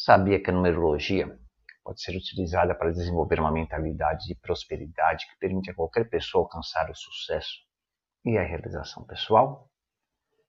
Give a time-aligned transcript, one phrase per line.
[0.00, 1.26] Sabia que a numerologia
[1.82, 6.88] pode ser utilizada para desenvolver uma mentalidade de prosperidade que permite a qualquer pessoa alcançar
[6.88, 7.66] o sucesso
[8.24, 9.68] e a realização pessoal?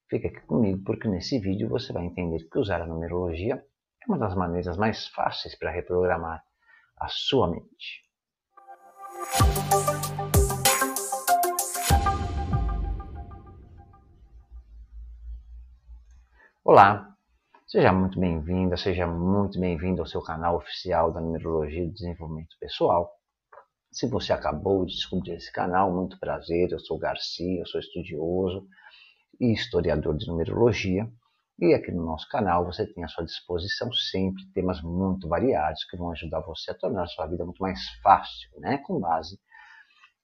[0.08, 4.20] Fica aqui comigo porque nesse vídeo você vai entender que usar a numerologia é uma
[4.20, 6.44] das maneiras mais fáceis para reprogramar
[6.96, 8.04] a sua mente.
[16.64, 17.09] Olá,
[17.70, 23.08] seja muito bem-vinda, seja muito bem-vindo ao seu canal oficial da Numerologia e Desenvolvimento Pessoal.
[23.92, 28.68] Se você acabou de descobrir esse canal, muito prazer, eu sou Garcia, eu sou estudioso
[29.40, 31.08] e historiador de numerologia.
[31.60, 35.96] E aqui no nosso canal você tem à sua disposição sempre temas muito variados que
[35.96, 38.80] vão ajudar você a tornar a sua vida muito mais fácil, né?
[38.80, 39.40] com base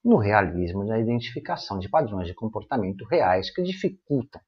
[0.03, 4.41] no realismo e na identificação de padrões de comportamento reais que dificultam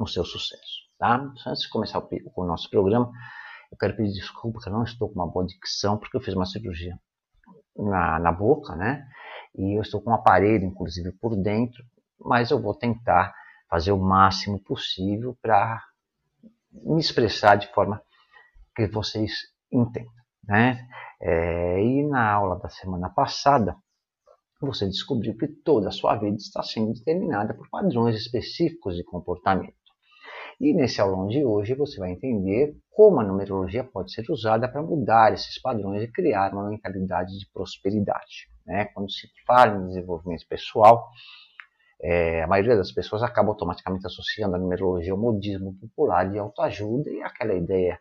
[0.00, 0.89] o seu sucesso.
[1.00, 1.16] Tá?
[1.46, 3.10] Antes de começar o, o nosso programa,
[3.72, 6.34] eu quero pedir desculpa que eu não estou com uma boa dicção, porque eu fiz
[6.34, 6.94] uma cirurgia
[7.74, 9.08] na, na boca, né?
[9.56, 11.82] E eu estou com um aparelho, inclusive, por dentro,
[12.20, 13.34] mas eu vou tentar
[13.70, 15.82] fazer o máximo possível para
[16.70, 18.02] me expressar de forma
[18.76, 19.32] que vocês
[19.72, 20.12] entendam,
[20.44, 20.86] né?
[21.18, 23.74] É, e na aula da semana passada,
[24.60, 29.79] você descobriu que toda a sua vida está sendo determinada por padrões específicos de comportamento.
[30.60, 34.82] E nesse aulão de hoje você vai entender como a numerologia pode ser usada para
[34.82, 38.50] mudar esses padrões e criar uma mentalidade de prosperidade.
[38.66, 38.84] Né?
[38.92, 41.08] Quando se fala em desenvolvimento pessoal,
[42.02, 47.08] é, a maioria das pessoas acaba automaticamente associando a numerologia ao modismo popular de autoajuda
[47.08, 47.98] e aquela ideia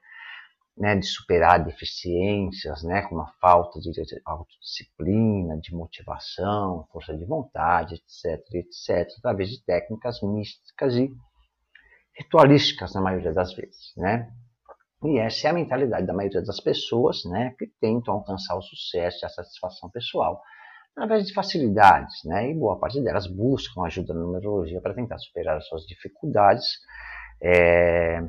[0.78, 3.90] né, de superar deficiências, né, como a falta de
[4.26, 11.10] autodisciplina, de motivação, força de vontade, etc, etc, através de técnicas místicas e
[12.20, 14.30] ritualísticas na maioria das vezes, né?
[15.04, 19.20] E essa é a mentalidade da maioria das pessoas, né, que tentam alcançar o sucesso
[19.24, 20.42] e a satisfação pessoal
[20.92, 22.52] através de facilidades, né?
[22.52, 26.66] E boa parte delas buscam ajuda na numerologia para tentar superar as suas dificuldades,
[27.42, 28.20] é,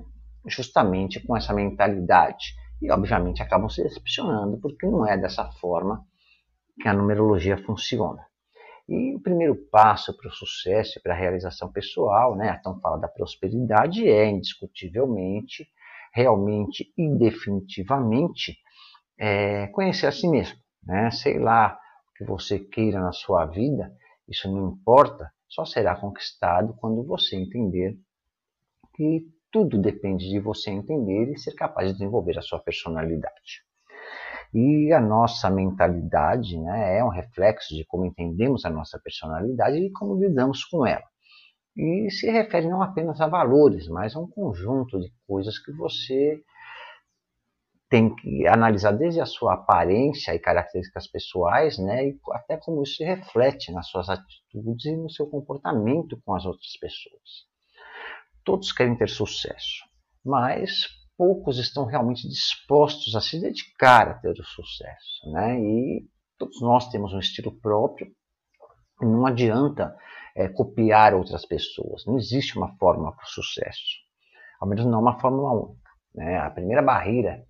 [0.47, 2.54] justamente com essa mentalidade.
[2.81, 6.04] E obviamente acabam se decepcionando porque não é dessa forma
[6.81, 8.29] que a numerologia funciona.
[8.90, 12.80] E o primeiro passo para o sucesso e para a realização pessoal, né, a tão
[12.80, 15.70] fala da prosperidade, é indiscutivelmente,
[16.12, 18.58] realmente e definitivamente
[19.16, 20.58] é, conhecer a si mesmo.
[20.82, 21.08] Né?
[21.12, 21.78] Sei lá
[22.10, 23.94] o que você queira na sua vida,
[24.26, 27.96] isso não importa, só será conquistado quando você entender
[28.96, 33.64] que tudo depende de você entender e ser capaz de desenvolver a sua personalidade.
[34.53, 39.93] E a nossa mentalidade né, é um reflexo de como entendemos a nossa personalidade e
[39.93, 41.05] como lidamos com ela.
[41.77, 46.43] E se refere não apenas a valores, mas a um conjunto de coisas que você
[47.88, 52.97] tem que analisar desde a sua aparência e características pessoais, né, e até como isso
[52.97, 57.49] se reflete nas suas atitudes e no seu comportamento com as outras pessoas.
[58.44, 59.84] Todos querem ter sucesso,
[60.25, 60.87] mas
[61.20, 65.31] poucos estão realmente dispostos a se dedicar a ter o sucesso.
[65.31, 65.60] Né?
[65.60, 66.08] E
[66.38, 68.10] todos nós temos um estilo próprio,
[69.03, 69.94] não adianta
[70.34, 72.06] é, copiar outras pessoas.
[72.06, 73.98] Não existe uma fórmula para o sucesso,
[74.58, 75.91] ao menos não uma fórmula única.
[76.14, 76.38] Né?
[76.38, 77.44] A primeira barreira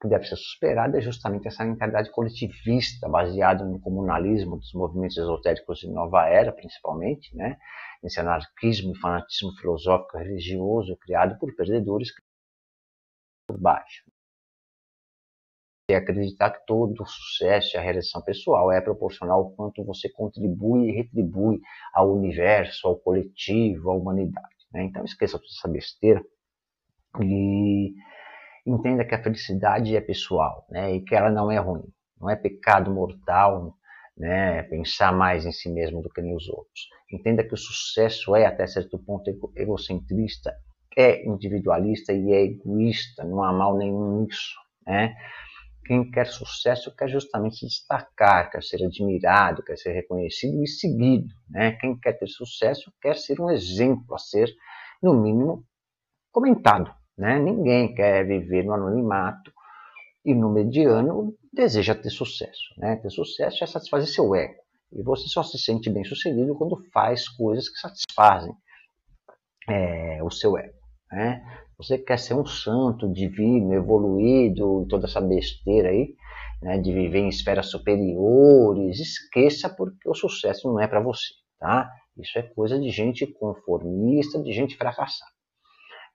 [0.00, 5.78] que deve ser superada é justamente essa mentalidade coletivista, baseada no comunalismo dos movimentos esotéricos
[5.78, 7.56] de nova era, principalmente, né?
[8.02, 12.10] nesse anarquismo e fanatismo filosófico religioso criado por perdedores
[13.58, 14.02] baixo.
[15.90, 20.88] E acreditar que todo sucesso e a realização pessoal é proporcional ao quanto você contribui
[20.88, 21.60] e retribui
[21.92, 24.56] ao universo, ao coletivo, à humanidade.
[24.72, 24.84] Né?
[24.84, 26.24] Então esqueça toda essa besteira
[27.20, 27.94] e
[28.64, 30.94] entenda que a felicidade é pessoal né?
[30.94, 31.84] e que ela não é ruim.
[32.18, 33.76] Não é pecado mortal
[34.16, 34.62] né?
[34.64, 36.88] pensar mais em si mesmo do que nos outros.
[37.10, 40.54] Entenda que o sucesso é, até certo ponto, egocentrista
[40.96, 44.54] é individualista e é egoísta, não há mal nenhum nisso.
[44.86, 45.14] Né?
[45.84, 51.28] Quem quer sucesso quer justamente se destacar, quer ser admirado, quer ser reconhecido e seguido.
[51.48, 51.72] Né?
[51.72, 54.48] Quem quer ter sucesso quer ser um exemplo a ser,
[55.02, 55.64] no mínimo,
[56.30, 56.92] comentado.
[57.16, 57.38] Né?
[57.38, 59.52] Ninguém quer viver no anonimato
[60.24, 62.74] e no mediano deseja ter sucesso.
[62.78, 62.96] Né?
[62.96, 64.62] Ter sucesso é satisfazer seu ego.
[64.92, 68.54] E você só se sente bem sucedido quando faz coisas que satisfazem
[69.68, 70.81] é, o seu ego.
[71.12, 71.44] Né?
[71.76, 76.14] Você quer ser um santo, divino, evoluído, toda essa besteira aí,
[76.62, 81.90] né, de viver em esferas superiores, esqueça porque o sucesso não é para você, tá?
[82.16, 85.30] Isso é coisa de gente conformista, de gente fracassada.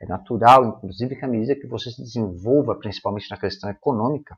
[0.01, 4.37] É natural, inclusive, que à medida que você se desenvolva, principalmente na questão econômica,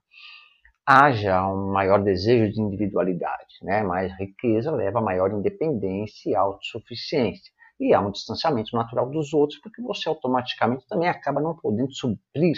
[0.85, 3.83] haja um maior desejo de individualidade, né?
[3.83, 7.51] Mais riqueza leva a maior independência e autossuficiência.
[7.80, 12.58] E há um distanciamento natural dos outros, porque você automaticamente também acaba não podendo suprir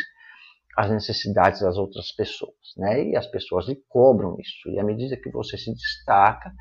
[0.78, 3.10] as necessidades das outras pessoas, né?
[3.10, 4.70] E as pessoas lhe cobram isso.
[4.70, 6.52] E à medida que você se destaca,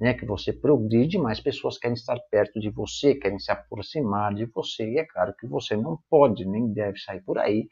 [0.00, 4.46] né, que você progride, mais pessoas querem estar perto de você, querem se aproximar de
[4.46, 4.88] você.
[4.92, 7.68] E é claro que você não pode nem deve sair por aí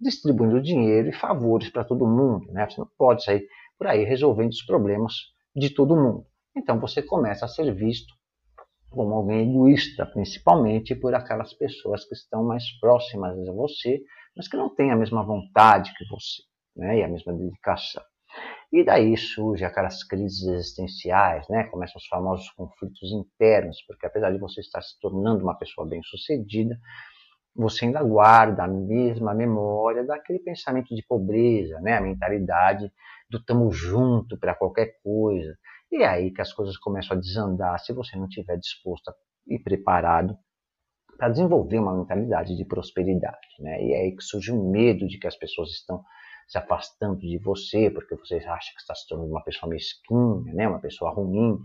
[0.00, 2.68] distribuindo dinheiro e favores para todo mundo, né?
[2.68, 3.46] Você não pode sair
[3.78, 5.14] por aí resolvendo os problemas
[5.54, 6.26] de todo mundo.
[6.54, 8.14] Então você começa a ser visto
[8.90, 14.00] como alguém egoísta, principalmente por aquelas pessoas que estão mais próximas a você,
[14.36, 16.42] mas que não têm a mesma vontade que você,
[16.76, 16.98] né?
[16.98, 18.02] E a mesma dedicação.
[18.72, 21.64] E daí surge aquelas crises existenciais, né?
[21.64, 26.78] Começam os famosos conflitos internos, porque apesar de você estar se tornando uma pessoa bem-sucedida,
[27.54, 31.94] você ainda guarda a mesma memória daquele pensamento de pobreza, né?
[31.96, 32.92] A mentalidade
[33.30, 35.56] do tamo junto para qualquer coisa.
[35.96, 39.10] E é aí que as coisas começam a desandar se você não estiver disposto
[39.46, 40.36] e preparado
[41.16, 43.82] para desenvolver uma mentalidade de prosperidade, né?
[43.82, 46.04] E é aí que surge o medo de que as pessoas estão
[46.46, 50.68] se afastando de você, porque você acha que está se tornando uma pessoa mesquinha, né?
[50.68, 51.58] uma pessoa ruim.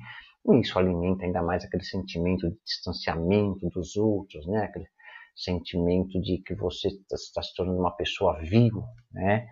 [0.47, 4.63] E isso alimenta ainda mais aquele sentimento de distanciamento dos outros, né?
[4.63, 4.87] aquele
[5.35, 8.81] sentimento de que você está se tornando uma pessoa vil.
[9.11, 9.45] Né?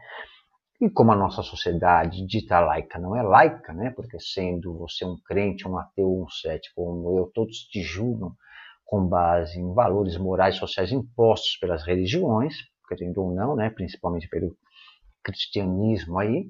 [0.81, 3.91] E como a nossa sociedade dita laica não é laica, né?
[3.91, 8.33] porque sendo você um crente, um ateu, um cético, como eu, todos te julgam
[8.85, 12.55] com base em valores morais sociais impostos pelas religiões,
[12.87, 13.69] querendo ou não, né?
[13.69, 14.55] principalmente pelo
[15.21, 16.49] cristianismo aí,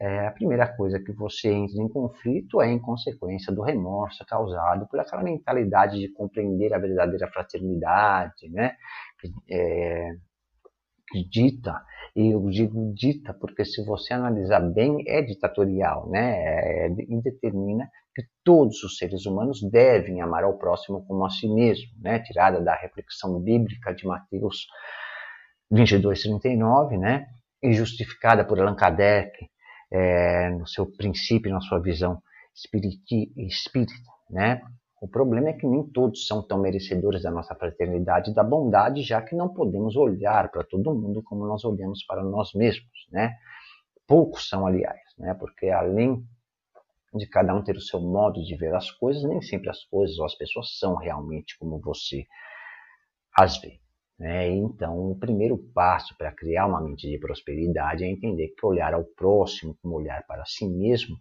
[0.00, 4.86] é, a primeira coisa que você entra em conflito é em consequência do remorso causado
[4.88, 8.76] por aquela mentalidade de compreender a verdadeira fraternidade, né?
[9.20, 10.10] Que, é,
[11.10, 11.80] que dita,
[12.16, 16.86] e eu digo dita porque se você analisar bem é ditatorial, né?
[16.86, 21.48] É, e determina que todos os seres humanos devem amar ao próximo como a si
[21.48, 22.20] mesmo, né?
[22.20, 24.66] Tirada da reflexão bíblica de Mateus
[25.70, 27.26] 22, 39, né?
[27.64, 29.32] e justificada por Allan Kardec
[29.90, 32.22] é, no seu princípio, na sua visão
[32.54, 33.92] espírita,
[34.30, 34.60] né?
[35.04, 39.02] O problema é que nem todos são tão merecedores da nossa fraternidade e da bondade,
[39.02, 43.36] já que não podemos olhar para todo mundo como nós olhamos para nós mesmos, né?
[44.06, 45.34] Poucos são, aliás, né?
[45.34, 46.24] Porque além
[47.12, 50.18] de cada um ter o seu modo de ver as coisas, nem sempre as coisas
[50.18, 52.24] ou as pessoas são realmente como você
[53.36, 53.78] as vê.
[54.18, 54.48] Né?
[54.48, 59.04] Então, o primeiro passo para criar uma mente de prosperidade é entender que olhar ao
[59.04, 61.14] próximo como olhar para si mesmo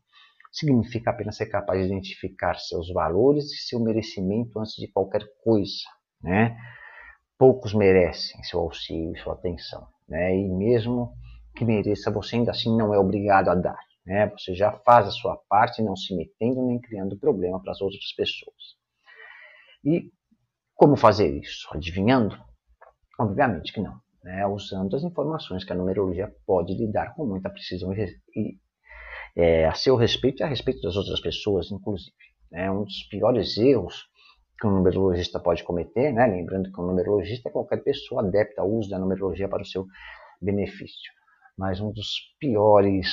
[0.53, 5.83] significa apenas ser capaz de identificar seus valores e seu merecimento antes de qualquer coisa.
[6.21, 6.55] Né?
[7.37, 9.87] Poucos merecem seu auxílio e sua atenção.
[10.07, 10.37] Né?
[10.37, 11.11] E mesmo
[11.55, 13.79] que mereça, você ainda assim não é obrigado a dar.
[14.05, 14.29] Né?
[14.37, 18.13] Você já faz a sua parte, não se metendo nem criando problema para as outras
[18.15, 18.77] pessoas.
[19.83, 20.11] E
[20.75, 21.67] como fazer isso?
[21.71, 22.37] Adivinhando?
[23.19, 23.99] Obviamente que não.
[24.23, 24.45] Né?
[24.45, 28.59] Usando as informações que a numerologia pode lhe dar com muita precisão e,
[29.35, 32.15] é, a seu respeito e a respeito das outras pessoas, inclusive.
[32.51, 32.69] Né?
[32.69, 34.07] Um dos piores erros
[34.59, 36.25] que um numerologista pode cometer, né?
[36.27, 39.85] lembrando que um numerologista é qualquer pessoa adepta ao uso da numerologia para o seu
[40.41, 41.11] benefício.
[41.57, 43.07] Mas um dos piores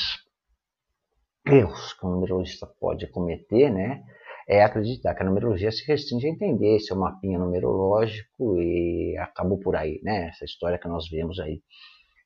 [1.46, 4.02] erros que um numerologista pode cometer né?
[4.50, 9.76] é acreditar que a numerologia se restringe a entender seu mapinha numerológico e acabou por
[9.76, 10.28] aí, né?
[10.28, 11.62] Essa história que nós vemos aí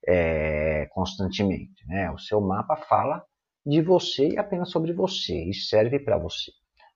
[0.09, 2.11] é, constantemente, né?
[2.11, 3.23] O seu mapa fala
[3.65, 6.53] de você e apenas sobre você e serve para você.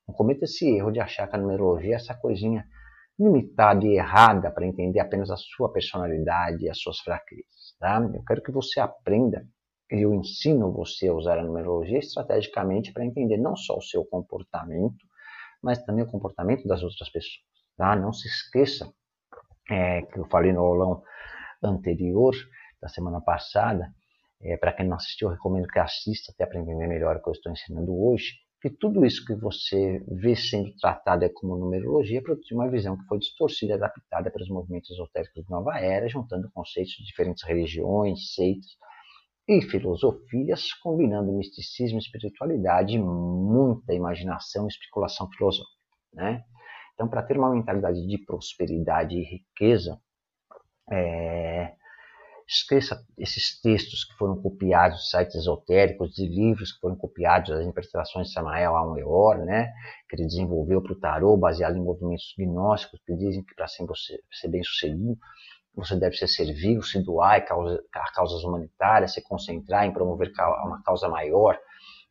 [0.06, 2.64] Não cometa esse erro de achar que a numerologia é essa coisinha
[3.18, 8.00] limitada e errada para entender apenas a sua personalidade e as suas fraquezas, tá?
[8.14, 9.44] Eu quero que você aprenda
[9.90, 14.04] e eu ensino você a usar a numerologia estrategicamente para entender não só o seu
[14.04, 15.04] comportamento,
[15.62, 17.42] mas também o comportamento das outras pessoas.
[17.76, 17.96] Tá?
[17.96, 18.92] Não se esqueça
[19.70, 21.02] é, que eu falei no aulão
[21.62, 22.34] anterior,
[22.80, 23.92] da semana passada,
[24.40, 27.28] é, para quem não assistiu, eu recomendo que assista até para entender melhor o que
[27.28, 32.22] eu estou ensinando hoje, que tudo isso que você vê sendo tratado é como numerologia
[32.22, 36.08] produziu uma visão que foi distorcida e adaptada para os movimentos esotéricos de nova era,
[36.08, 38.76] juntando conceitos de diferentes religiões, seitas
[39.46, 45.78] e filosofias, combinando misticismo, espiritualidade e muita imaginação e especulação filosófica.
[46.12, 46.44] Né?
[46.94, 50.00] Então, para ter uma mentalidade de prosperidade e riqueza,
[50.90, 51.74] é,
[52.48, 57.66] esqueça esses textos que foram copiados de sites esotéricos, de livros que foram copiados das
[57.66, 59.70] interpretações de Samael Aun-Weor, né,
[60.08, 63.86] que ele desenvolveu para o tarô, baseado em movimentos gnósticos que dizem que para ser,
[64.32, 65.18] ser bem sucedido
[65.74, 70.32] você deve se servir, se doar a, a causas humanitárias, se concentrar em promover
[70.64, 71.56] uma causa maior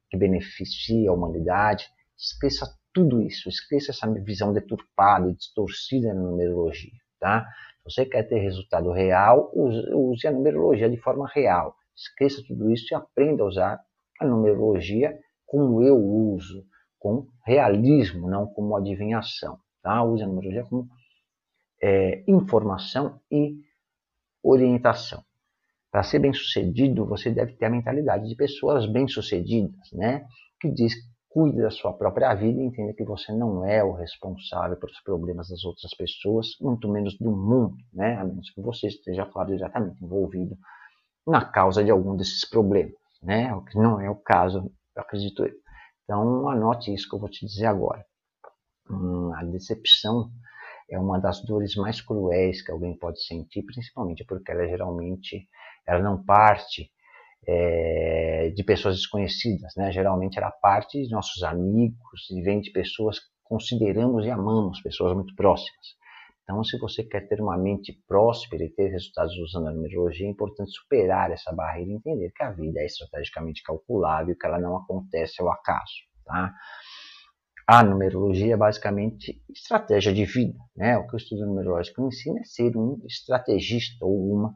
[0.10, 1.90] que beneficie a humanidade.
[2.18, 7.46] Esqueça tudo isso, esqueça essa visão deturpada e distorcida na numerologia, tá?
[7.90, 11.76] Você quer ter resultado real, use, a numerologia de forma real.
[11.96, 13.80] Esqueça tudo isso e aprenda a usar
[14.20, 16.66] a numerologia como eu uso,
[17.00, 19.58] com realismo, não como adivinhação.
[19.82, 20.04] Tá?
[20.04, 20.90] Use a numerologia como
[21.82, 23.56] é, informação e
[24.44, 25.24] orientação.
[25.90, 30.26] Para ser bem sucedido, você deve ter a mentalidade de pessoas bem-sucedidas, né?
[30.60, 30.94] que diz
[31.38, 35.50] cuide da sua própria vida e entenda que você não é o responsável pelos problemas
[35.50, 38.16] das outras pessoas, muito menos do mundo, né?
[38.16, 40.58] a menos que você esteja, claro, diretamente envolvido
[41.28, 43.54] na causa de algum desses problemas, né?
[43.54, 45.54] o que não é o caso, acredito eu.
[46.04, 48.04] Então, anote isso que eu vou te dizer agora.
[48.90, 50.32] Hum, a decepção
[50.90, 55.48] é uma das dores mais cruéis que alguém pode sentir, principalmente porque ela geralmente
[55.86, 56.90] ela não parte
[57.48, 58.17] é,
[58.54, 59.92] de pessoas desconhecidas, né?
[59.92, 65.16] Geralmente ela parte de nossos amigos e vem de pessoas que consideramos e amamos, pessoas
[65.16, 65.98] muito próximas.
[66.44, 70.30] Então, se você quer ter uma mente próspera e ter resultados usando a numerologia, é
[70.30, 74.58] importante superar essa barreira e entender que a vida é estrategicamente calculável e que ela
[74.58, 75.94] não acontece ao acaso.
[76.26, 76.54] Tá?
[77.68, 80.58] A numerologia é basicamente estratégia de vida.
[80.74, 80.98] Né?
[80.98, 84.56] O que o estudo numerológico ensina é ser um estrategista ou uma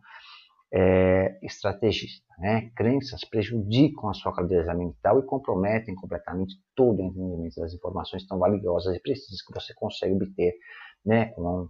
[0.74, 2.26] é, estrategista.
[2.40, 2.72] Né?
[2.76, 8.40] Crenças prejudicam a sua clareza mental e comprometem completamente todo o entendimento das informações tão
[8.40, 10.54] valiosas e precisas que você consegue obter
[11.06, 11.68] né, com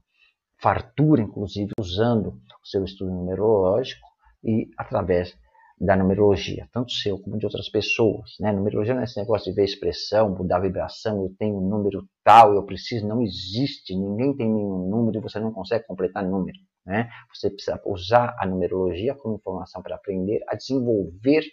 [0.62, 4.08] fartura, inclusive, usando o seu estudo numerológico
[4.44, 5.36] e através
[5.80, 8.36] da numerologia, tanto seu como de outras pessoas.
[8.40, 8.52] Né?
[8.52, 12.08] Numerologia não é esse negócio de ver expressão, mudar a vibração, eu tenho um número
[12.24, 16.60] tal, eu preciso, não existe, ninguém tem nenhum número e você não consegue completar número.
[16.86, 17.10] Né?
[17.34, 21.44] Você precisa usar a numerologia como informação para aprender a desenvolver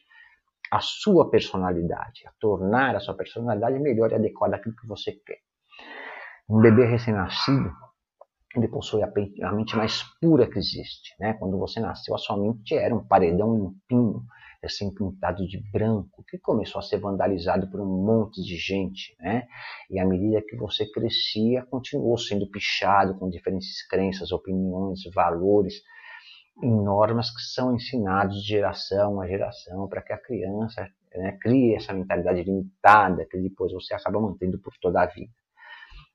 [0.70, 5.38] a sua personalidade, a tornar a sua personalidade melhor e adequada àquilo que você quer.
[6.48, 7.70] Um bebê recém-nascido,
[8.56, 11.14] ele possui a mente mais pura que existe.
[11.20, 11.34] Né?
[11.34, 14.22] Quando você nasceu, a sua mente era um paredão limpinho,
[14.66, 19.16] assim pintado de branco, que começou a ser vandalizado por um monte de gente.
[19.20, 19.46] Né?
[19.90, 25.82] E à medida que você crescia, continuou sendo pichado com diferentes crenças, opiniões, valores
[26.62, 31.76] e normas que são ensinados de geração a geração para que a criança né, crie
[31.76, 35.32] essa mentalidade limitada que depois você acaba mantendo por toda a vida.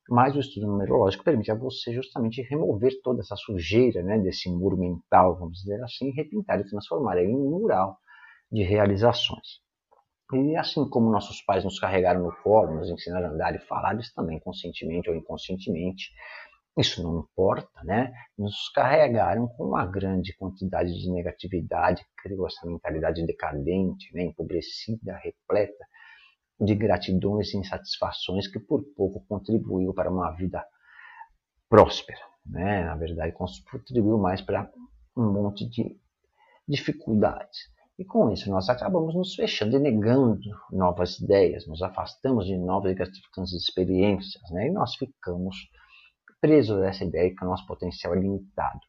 [0.10, 4.78] Mas o estudo numerológico permite a você justamente remover toda essa sujeira né, desse muro
[4.78, 7.98] mental, vamos dizer assim, repintar e transformar ele em um mural
[8.54, 9.64] de realizações.
[10.32, 13.94] E assim como nossos pais nos carregaram no colo, nos ensinaram a andar e falar,
[13.94, 16.12] eles também, conscientemente ou inconscientemente,
[16.78, 18.12] isso não importa, né?
[18.38, 25.86] Nos carregaram com uma grande quantidade de negatividade, criou essa mentalidade decadente, né, empobrecida, repleta
[26.60, 30.66] de gratidões e insatisfações que por pouco contribuiu para uma vida
[31.70, 32.22] próspera.
[32.46, 32.84] Né?
[32.84, 34.72] Na verdade, contribuiu mais para
[35.16, 35.96] um monte de
[36.68, 37.73] dificuldades.
[37.98, 40.40] E com isso nós acabamos nos fechando e negando
[40.72, 44.68] novas ideias, nos afastamos de novas e gratificantes experiências, né?
[44.68, 45.56] e nós ficamos
[46.42, 48.80] presos a essa ideia que o nosso potencial é limitado.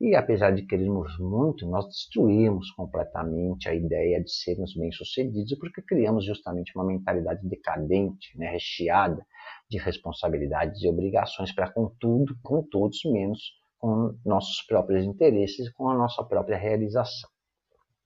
[0.00, 6.24] E apesar de querermos muito, nós destruímos completamente a ideia de sermos bem-sucedidos porque criamos
[6.24, 9.24] justamente uma mentalidade decadente, né, recheada
[9.70, 13.40] de responsabilidades e obrigações para com tudo, com todos, menos
[13.78, 17.30] com nossos próprios interesses e com a nossa própria realização.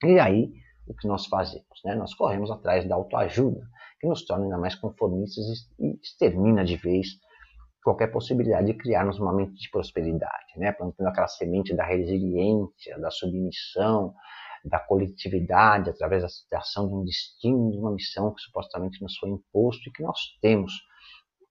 [0.04, 0.52] E aí,
[0.86, 1.80] o que nós fazemos?
[1.84, 1.94] Né?
[1.94, 3.60] Nós corremos atrás da autoajuda,
[4.00, 5.44] que nos torna ainda mais conformistas
[5.78, 7.08] e extermina de vez
[7.84, 10.72] qualquer possibilidade de criarmos uma mente de prosperidade, né?
[10.72, 14.14] plantando aquela semente da resiliência, da submissão,
[14.64, 19.30] da coletividade, através da citação de um destino, de uma missão que supostamente nos foi
[19.30, 20.72] imposto e que nós temos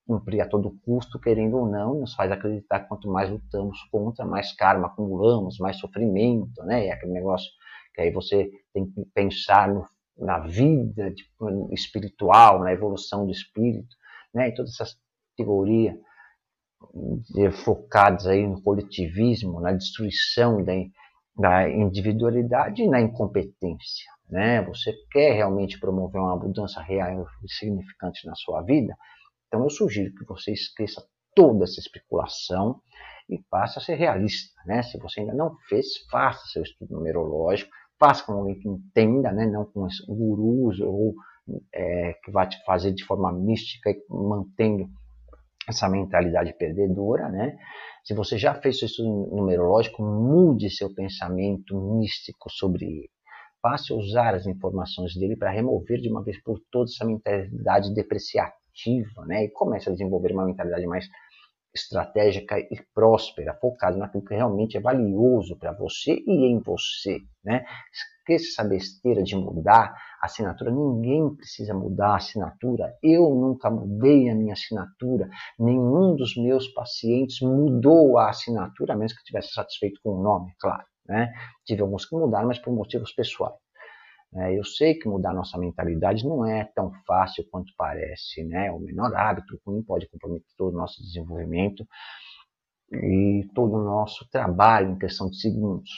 [0.06, 4.24] cumprir a todo custo, querendo ou não, nos faz acreditar que quanto mais lutamos contra,
[4.24, 6.86] mais karma acumulamos, mais sofrimento, né?
[6.86, 7.48] É aquele negócio
[7.94, 13.96] que aí você tem que pensar no, na vida tipo, espiritual, na evolução do espírito,
[14.34, 14.48] né?
[14.48, 14.86] E toda essa
[15.36, 15.98] teoria
[17.64, 20.72] focados aí no coletivismo, na destruição da,
[21.36, 24.10] da individualidade e na incompetência.
[24.28, 24.62] Né?
[24.62, 28.96] Você quer realmente promover uma mudança real e significante na sua vida?
[29.46, 32.80] Então eu sugiro que você esqueça toda essa especulação
[33.28, 34.60] e passe a ser realista.
[34.66, 34.82] Né?
[34.82, 37.70] Se você ainda não fez, faça seu estudo numerológico,
[38.02, 39.46] faça com alguém que entenda, né?
[39.46, 41.14] não com gurus ou
[41.72, 44.88] é, que vai te fazer de forma mística e mantendo
[45.68, 47.56] essa mentalidade perdedora, né?
[48.04, 53.10] Se você já fez seu estudo numerológico, mude seu pensamento místico sobre ele.
[53.62, 57.94] Passe a usar as informações dele para remover de uma vez por todas essa mentalidade
[57.94, 59.44] depreciativa, né?
[59.44, 61.06] E comece a desenvolver uma mentalidade mais
[61.74, 67.64] estratégica e próspera, focada naquilo que realmente é valioso para você e em você, né?
[67.92, 70.70] Esqueça essa besteira de mudar a assinatura.
[70.70, 72.94] Ninguém precisa mudar a assinatura.
[73.02, 75.28] Eu nunca mudei a minha assinatura.
[75.58, 80.52] Nenhum dos meus pacientes mudou a assinatura, a menos que estivesse satisfeito com o nome,
[80.60, 80.84] claro.
[81.06, 81.32] Né?
[81.64, 83.54] Tive alguns que mudaram, mas por motivos pessoais.
[84.34, 88.42] É, eu sei que mudar nossa mentalidade não é tão fácil quanto parece.
[88.44, 88.70] Né?
[88.70, 91.86] O menor hábito ruim pode comprometer todo o nosso desenvolvimento
[92.92, 95.90] e todo o nosso trabalho em questão de segundos.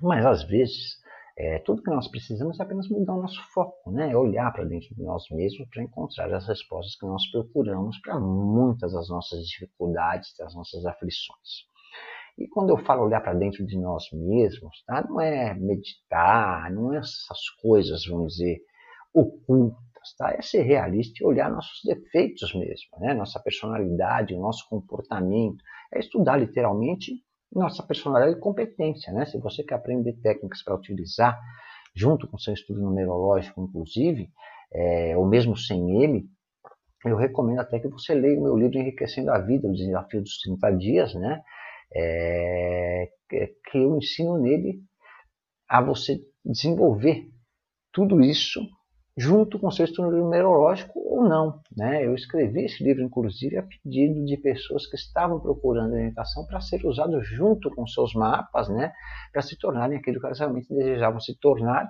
[0.00, 0.98] Mas às vezes
[1.36, 4.16] é, tudo que nós precisamos é apenas mudar o nosso foco, né?
[4.16, 8.92] olhar para dentro de nós mesmos para encontrar as respostas que nós procuramos para muitas
[8.92, 11.73] das nossas dificuldades, das nossas aflições.
[12.36, 15.06] E quando eu falo olhar para dentro de nós mesmos, tá?
[15.08, 18.58] não é meditar, não é essas coisas, vamos dizer,
[19.12, 20.32] ocultas, tá?
[20.32, 23.14] é ser realista e olhar nossos defeitos mesmo, né?
[23.14, 25.62] nossa personalidade, nosso comportamento,
[25.92, 27.12] é estudar literalmente
[27.52, 29.12] nossa personalidade e competência.
[29.12, 29.24] Né?
[29.26, 31.38] Se você quer aprender técnicas para utilizar,
[31.94, 34.28] junto com seu estudo numerológico, inclusive,
[34.72, 36.26] é, ou mesmo sem ele,
[37.04, 40.38] eu recomendo até que você leia o meu livro Enriquecendo a Vida, o Desafio dos
[40.38, 41.42] 30 Dias, né?
[41.94, 44.80] É, que eu ensino nele
[45.68, 47.28] a você desenvolver
[47.92, 48.60] tudo isso
[49.16, 51.60] junto com seu estudo numerológico ou não.
[51.76, 52.04] Né?
[52.04, 56.84] Eu escrevi esse livro, inclusive, a pedido de pessoas que estavam procurando orientação para ser
[56.84, 58.92] usado junto com seus mapas, né?
[59.32, 61.88] para se tornarem aquilo que elas realmente desejavam se tornar,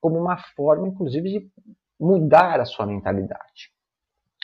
[0.00, 1.50] como uma forma, inclusive, de
[1.98, 3.75] mudar a sua mentalidade.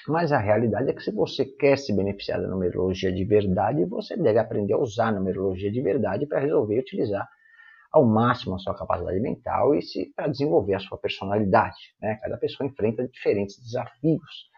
[0.09, 4.17] Mas a realidade é que se você quer se beneficiar da numerologia de verdade, você
[4.17, 7.29] deve aprender a usar a numerologia de verdade para resolver utilizar
[7.93, 11.95] ao máximo a sua capacidade mental e se para desenvolver a sua personalidade.
[12.01, 12.19] Né?
[12.21, 14.51] Cada pessoa enfrenta diferentes desafios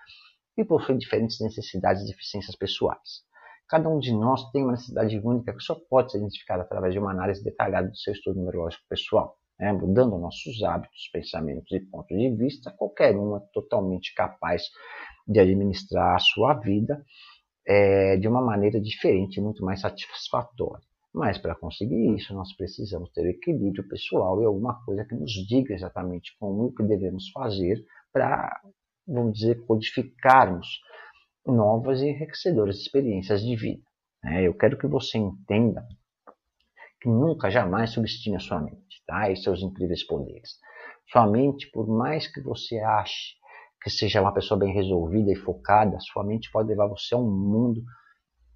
[0.56, 3.24] e possui diferentes necessidades e deficiências pessoais.
[3.68, 6.98] Cada um de nós tem uma necessidade única que só pode ser identificada através de
[6.98, 9.36] uma análise detalhada do seu estudo numerológico pessoal.
[9.58, 9.72] Né?
[9.72, 14.62] Mudando nossos hábitos, pensamentos e pontos de vista, qualquer um é totalmente capaz
[15.26, 17.04] de administrar a sua vida
[17.66, 20.84] é, de uma maneira diferente muito mais satisfatória.
[21.14, 25.72] Mas para conseguir isso, nós precisamos ter equilíbrio pessoal e alguma coisa que nos diga
[25.72, 28.60] exatamente como o que devemos fazer para,
[29.06, 30.66] vamos dizer, codificarmos
[31.46, 33.82] novas e enriquecedoras experiências de vida.
[34.24, 34.42] Né?
[34.46, 35.86] Eu quero que você entenda
[37.04, 39.30] que nunca, jamais subestime a sua mente tá?
[39.30, 40.58] e seus incríveis poderes.
[41.12, 43.34] Sua mente, por mais que você ache
[43.82, 47.30] que seja uma pessoa bem resolvida e focada, sua mente pode levar você a um
[47.30, 47.82] mundo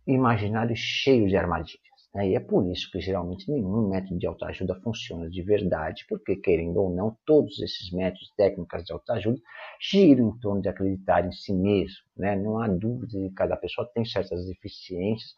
[0.07, 1.83] imaginário cheio de armadilhas.
[2.15, 2.31] Né?
[2.31, 6.79] E é por isso que geralmente nenhum método de autoajuda funciona de verdade, porque, querendo
[6.79, 9.39] ou não, todos esses métodos, técnicas de autoajuda,
[9.79, 11.99] giram em torno de acreditar em si mesmo.
[12.17, 12.35] Né?
[12.35, 15.35] Não há dúvida de que cada pessoa tem certas deficiências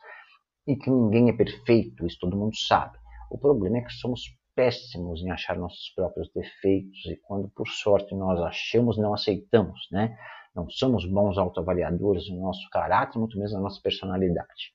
[0.66, 2.98] e que ninguém é perfeito, isso todo mundo sabe.
[3.30, 4.22] O problema é que somos
[4.54, 10.16] péssimos em achar nossos próprios defeitos e quando por sorte nós achamos, não aceitamos, né?
[10.54, 14.74] Não somos bons autoavaliadores do nosso caráter, muito menos da nossa personalidade.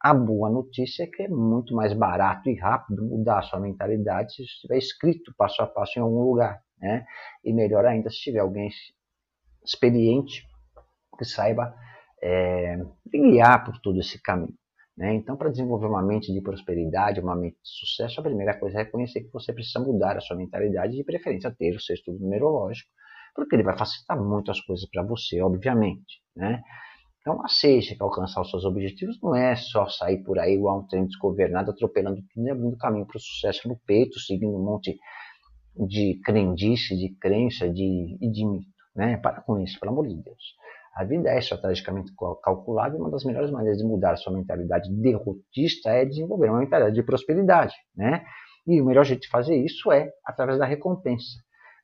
[0.00, 4.34] A boa notícia é que é muito mais barato e rápido mudar a sua mentalidade
[4.34, 6.60] se estiver escrito passo a passo em algum lugar.
[6.76, 7.06] Né?
[7.44, 8.68] E melhor ainda se tiver alguém
[9.64, 10.44] experiente
[11.16, 11.72] que saiba
[12.20, 14.58] é, guiar por todo esse caminho.
[14.96, 15.14] Né?
[15.14, 18.84] Então, para desenvolver uma mente de prosperidade, uma mente de sucesso, a primeira coisa é
[18.84, 22.90] reconhecer que você precisa mudar a sua mentalidade de preferência, ter o seu estudo numerológico,
[23.34, 26.22] porque ele vai facilitar muito as coisas para você, obviamente.
[26.36, 26.62] Né?
[27.20, 30.86] Então, aceite que alcançar os seus objetivos não é só sair por aí igual um
[30.86, 34.98] trem desgovernado, atropelando tudo e abrindo caminho para o sucesso no peito, seguindo um monte
[35.88, 38.66] de crendice, de crença de, de mito.
[38.94, 39.16] Né?
[39.16, 40.54] Para com isso, pelo amor de Deus.
[40.94, 44.92] A vida é estrategicamente calculada e uma das melhores maneiras de mudar a sua mentalidade
[44.92, 47.74] derrotista é desenvolver uma mentalidade de prosperidade.
[47.96, 48.22] Né?
[48.66, 51.38] E o melhor jeito de fazer isso é através da recompensa.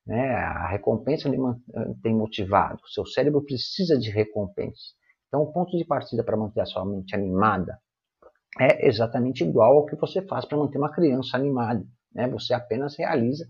[0.06, 0.30] Né?
[0.34, 1.38] A recompensa lhe
[2.02, 2.80] tem motivado.
[2.84, 4.94] O seu cérebro precisa de recompensa.
[5.26, 7.78] Então, o ponto de partida para manter a sua mente animada
[8.60, 11.84] é exatamente igual ao que você faz para manter uma criança animada.
[12.14, 12.28] Né?
[12.28, 13.46] Você apenas realiza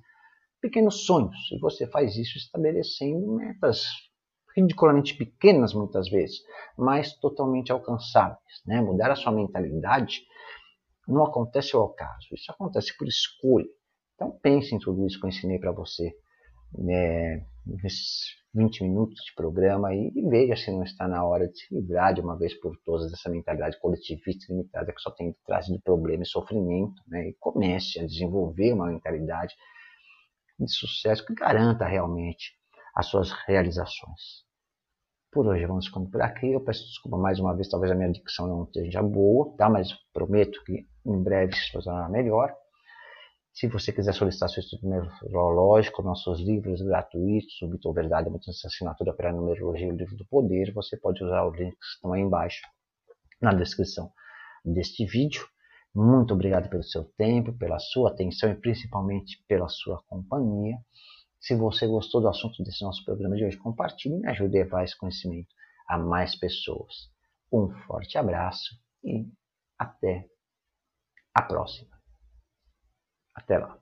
[0.61, 4.08] pequenos sonhos e você faz isso estabelecendo metas
[4.57, 6.39] ridiculamente pequenas muitas vezes,
[6.77, 8.63] mas totalmente alcançáveis.
[8.67, 8.81] Né?
[8.81, 10.23] Mudar a sua mentalidade
[11.07, 13.69] não acontece ao acaso, isso acontece por escolha.
[14.15, 16.13] Então pense em tudo isso que eu ensinei para você
[16.77, 17.45] né,
[18.55, 22.15] 20 minutos de programa e, e veja se não está na hora de se livrar
[22.15, 26.27] de uma vez por todas dessa mentalidade coletivista limitada que só tem trazido problema e
[26.27, 27.29] sofrimento, né?
[27.29, 29.55] E comece a desenvolver uma mentalidade
[30.59, 32.58] de sucesso que garanta realmente
[32.99, 34.45] as suas realizações.
[35.31, 36.53] Por hoje vamos ficando por aqui.
[36.53, 39.71] Eu peço desculpa mais uma vez, talvez a minha dicção não esteja boa, tá?
[39.71, 42.53] Mas prometo que em breve se tornará melhor.
[43.53, 48.67] Se você quiser solicitar seu estudo numerológico, nossos livros gratuitos, o Mito Verdade, a Mudança
[48.67, 51.95] Assinatura para a Numerologia e o Livro do Poder, você pode usar os links que
[51.95, 52.63] estão aí embaixo
[53.41, 54.11] na descrição
[54.65, 55.47] deste vídeo.
[55.95, 60.77] Muito obrigado pelo seu tempo, pela sua atenção e principalmente pela sua companhia.
[61.41, 64.85] Se você gostou do assunto desse nosso programa de hoje, compartilhe e ajude a levar
[64.85, 65.55] esse conhecimento
[65.87, 67.11] a mais pessoas.
[67.53, 69.27] Um forte abraço e
[69.79, 70.29] até
[71.35, 71.97] a próxima.
[73.35, 73.79] Até lá.